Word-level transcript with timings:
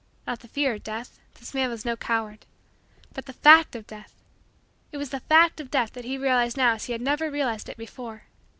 Not 0.25 0.39
the 0.39 0.47
fear 0.47 0.73
of 0.73 0.83
Death; 0.83 1.19
this 1.35 1.53
man 1.53 1.69
was 1.69 1.85
no 1.85 1.95
coward. 1.95 2.47
But 3.13 3.27
the 3.27 3.33
fact 3.33 3.75
of 3.75 3.85
Death 3.85 4.15
it 4.91 4.97
was 4.97 5.11
the 5.11 5.19
fact 5.19 5.59
of 5.59 5.69
Death 5.69 5.93
that 5.93 6.05
he 6.05 6.17
realized 6.17 6.57
now 6.57 6.73
as 6.73 6.85
he 6.85 6.93
had 6.93 7.01
never 7.03 7.29
realized 7.29 7.69
it 7.69 7.77
before. 7.77 8.23